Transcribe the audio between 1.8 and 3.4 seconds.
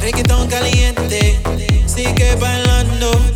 sigue bailando.